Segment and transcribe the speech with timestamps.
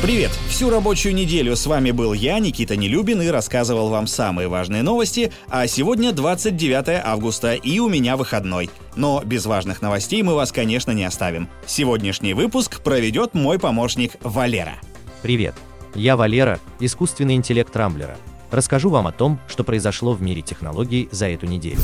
[0.00, 0.30] Привет!
[0.48, 5.32] Всю рабочую неделю с вами был я, Никита Нелюбин, и рассказывал вам самые важные новости,
[5.48, 8.70] а сегодня 29 августа, и у меня выходной.
[8.94, 11.48] Но без важных новостей мы вас, конечно, не оставим.
[11.66, 14.76] Сегодняшний выпуск проведет мой помощник Валера.
[15.22, 15.56] Привет!
[15.96, 18.16] Я Валера, искусственный интеллект Рамблера.
[18.52, 21.80] Расскажу вам о том, что произошло в мире технологий за эту неделю.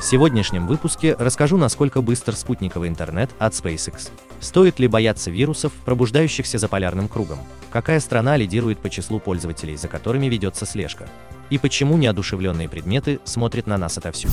[0.00, 4.08] В сегодняшнем выпуске расскажу, насколько быстр спутниковый интернет от SpaceX.
[4.40, 7.38] Стоит ли бояться вирусов, пробуждающихся за полярным кругом?
[7.70, 11.06] Какая страна лидирует по числу пользователей, за которыми ведется слежка?
[11.50, 14.32] И почему неодушевленные предметы смотрят на нас отовсюду?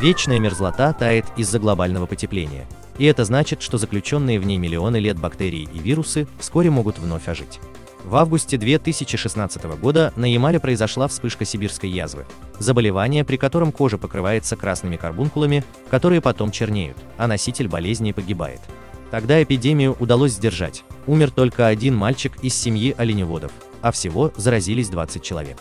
[0.00, 2.66] Вечная мерзлота тает из-за глобального потепления.
[2.98, 7.28] И это значит, что заключенные в ней миллионы лет бактерии и вирусы вскоре могут вновь
[7.28, 7.60] ожить.
[8.04, 12.26] В августе 2016 года на Ямале произошла вспышка сибирской язвы,
[12.58, 18.60] заболевание, при котором кожа покрывается красными карбункулами, которые потом чернеют, а носитель болезни погибает.
[19.12, 20.84] Тогда эпидемию удалось сдержать.
[21.06, 25.58] Умер только один мальчик из семьи оленеводов, а всего заразились 20 человек.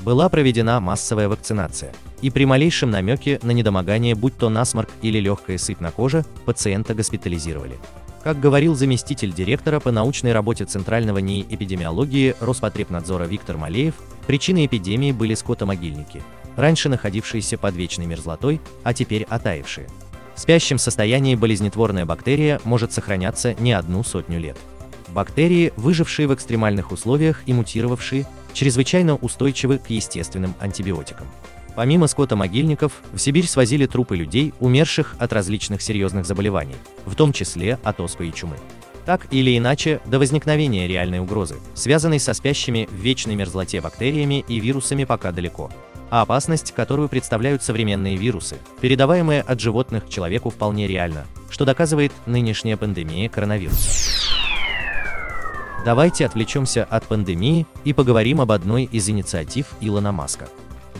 [0.00, 5.58] Была проведена массовая вакцинация, и при малейшем намеке на недомогание, будь то насморк или легкая
[5.58, 7.78] сыпь на коже, пациента госпитализировали.
[8.22, 13.94] Как говорил заместитель директора по научной работе Центрального НИИ эпидемиологии Роспотребнадзора Виктор Малеев,
[14.28, 16.22] причиной эпидемии были скотомогильники,
[16.54, 19.88] раньше находившиеся под вечной мерзлотой, а теперь оттаившие.
[20.36, 24.56] В спящем состоянии болезнетворная бактерия может сохраняться не одну сотню лет.
[25.08, 31.26] Бактерии, выжившие в экстремальных условиях и мутировавшие, чрезвычайно устойчивы к естественным антибиотикам.
[31.74, 37.78] Помимо скота-могильников, в Сибирь свозили трупы людей, умерших от различных серьезных заболеваний, в том числе
[37.82, 38.56] от оспы и чумы.
[39.06, 44.60] Так или иначе, до возникновения реальной угрозы, связанной со спящими в вечной мерзлоте бактериями и
[44.60, 45.70] вирусами пока далеко.
[46.10, 52.12] А опасность, которую представляют современные вирусы, передаваемые от животных к человеку вполне реальна, что доказывает
[52.26, 53.90] нынешняя пандемия коронавируса.
[55.84, 60.48] Давайте отвлечемся от пандемии и поговорим об одной из инициатив Илона Маска.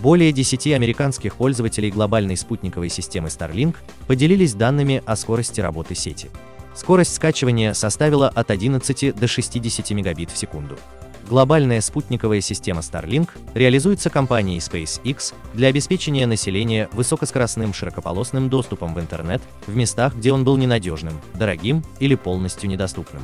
[0.02, 3.76] Более 10 американских пользователей глобальной спутниковой системы Starlink
[4.08, 6.28] поделились данными о скорости работы сети.
[6.74, 10.76] Скорость скачивания составила от 11 до 60 мегабит в секунду.
[11.28, 19.40] Глобальная спутниковая система Starlink реализуется компанией SpaceX для обеспечения населения высокоскоростным широкополосным доступом в интернет
[19.68, 23.22] в местах, где он был ненадежным, дорогим или полностью недоступным.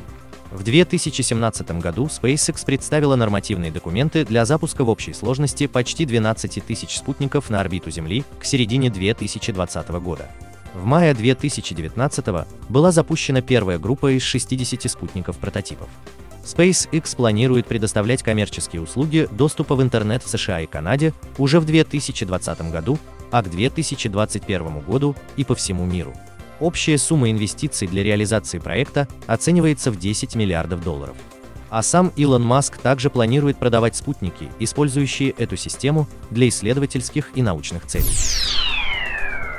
[0.51, 6.97] В 2017 году SpaceX представила нормативные документы для запуска в общей сложности почти 12 тысяч
[6.97, 10.27] спутников на орбиту Земли к середине 2020 года.
[10.73, 12.25] В мае 2019
[12.67, 15.87] была запущена первая группа из 60 спутников-прототипов.
[16.43, 22.71] SpaceX планирует предоставлять коммерческие услуги доступа в интернет в США и Канаде уже в 2020
[22.71, 22.97] году,
[23.29, 26.13] а к 2021 году и по всему миру.
[26.59, 31.15] Общая сумма инвестиций для реализации проекта оценивается в 10 миллиардов долларов.
[31.69, 37.85] А сам Илон Маск также планирует продавать спутники, использующие эту систему для исследовательских и научных
[37.85, 38.09] целей.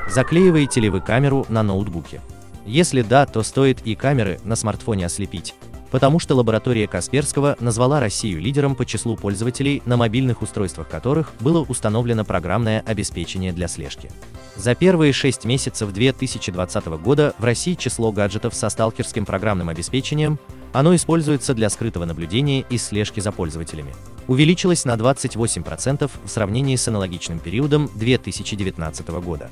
[0.09, 2.21] Заклеиваете ли вы камеру на ноутбуке?
[2.67, 5.55] Если да, то стоит и камеры на смартфоне ослепить,
[5.91, 11.63] потому что лаборатория Касперского назвала Россию лидером по числу пользователей, на мобильных устройствах которых было
[11.63, 14.11] установлено программное обеспечение для слежки.
[14.57, 20.39] За первые 6 месяцев 2020 года в России число гаджетов со сталкерским программным обеспечением,
[20.73, 23.95] оно используется для скрытого наблюдения и слежки за пользователями,
[24.29, 29.51] увеличилось на 28% в сравнении с аналогичным периодом 2019 года.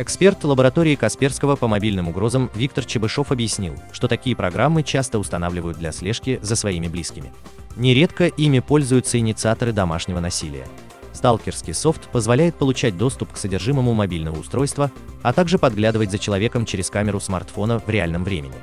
[0.00, 5.92] Эксперт лаборатории Касперского по мобильным угрозам Виктор Чебышев объяснил, что такие программы часто устанавливают для
[5.92, 7.34] слежки за своими близкими.
[7.76, 10.66] Нередко ими пользуются инициаторы домашнего насилия.
[11.12, 14.90] Сталкерский софт позволяет получать доступ к содержимому мобильного устройства,
[15.20, 18.54] а также подглядывать за человеком через камеру смартфона в реальном времени.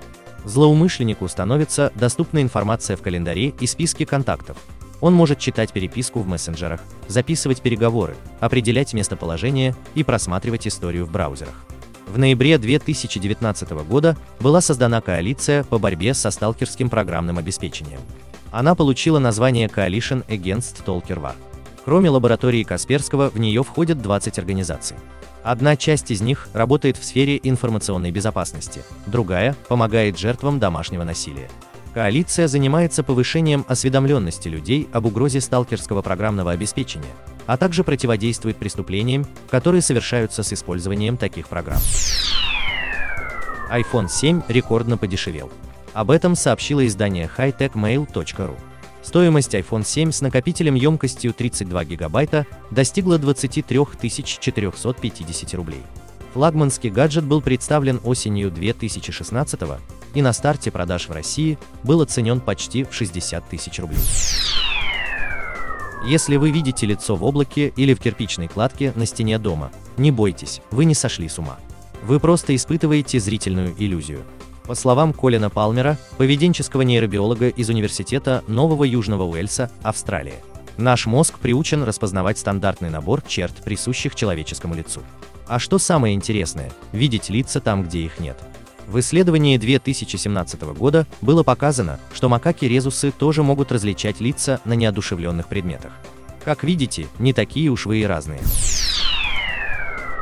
[0.44, 4.58] Злоумышленнику становится доступна информация в календаре и списке контактов,
[5.02, 11.66] он может читать переписку в мессенджерах, записывать переговоры, определять местоположение и просматривать историю в браузерах.
[12.08, 18.00] В ноябре 2019 года была создана коалиция по борьбе со сталкерским программным обеспечением.
[18.52, 21.34] Она получила название Coalition Against Stalker War.
[21.84, 24.98] Кроме лаборатории Касперского, в нее входят 20 организаций.
[25.44, 31.50] Одна часть из них работает в сфере информационной безопасности, другая помогает жертвам домашнего насилия.
[31.94, 37.14] Коалиция занимается повышением осведомленности людей об угрозе сталкерского программного обеспечения,
[37.46, 41.82] а также противодействует преступлениям, которые совершаются с использованием таких программ.
[43.72, 45.52] iPhone 7 рекордно подешевел.
[45.94, 48.56] Об этом сообщило издание hightechmail.ru.
[49.02, 53.80] Стоимость iPhone 7 с накопителем емкостью 32 гигабайта достигла 23
[54.24, 55.82] 450 рублей.
[56.34, 59.60] Флагманский гаджет был представлен осенью 2016
[60.14, 64.00] и на старте продаж в России был оценен почти в 60 тысяч рублей.
[66.06, 70.62] Если вы видите лицо в облаке или в кирпичной кладке на стене дома, не бойтесь,
[70.72, 71.58] вы не сошли с ума.
[72.04, 74.24] Вы просто испытываете зрительную иллюзию.
[74.66, 80.42] По словам Колина Палмера, поведенческого нейробиолога из Университета Нового Южного Уэльса, Австралия,
[80.78, 85.02] наш мозг приучен распознавать стандартный набор черт, присущих человеческому лицу.
[85.48, 88.38] А что самое интересное, видеть лица там, где их нет.
[88.88, 95.92] В исследовании 2017 года было показано, что макаки-резусы тоже могут различать лица на неодушевленных предметах.
[96.46, 98.40] Как видите, не такие уж вы и разные.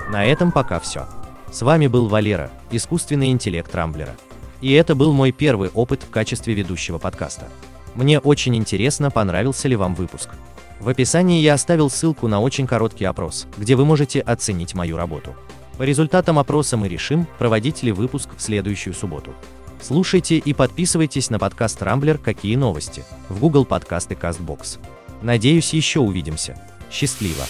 [0.09, 1.05] На этом пока все.
[1.51, 4.15] С вами был Валера, искусственный интеллект Рамблера.
[4.61, 7.47] И это был мой первый опыт в качестве ведущего подкаста.
[7.93, 10.29] Мне очень интересно, понравился ли вам выпуск.
[10.79, 15.35] В описании я оставил ссылку на очень короткий опрос, где вы можете оценить мою работу.
[15.77, 19.33] По результатам опроса мы решим, проводить ли выпуск в следующую субботу.
[19.81, 24.79] Слушайте и подписывайтесь на подкаст Рамблер «Какие новости» в Google Подкаст и CastBox.
[25.21, 26.57] Надеюсь, еще увидимся.
[26.89, 27.43] Счастливо!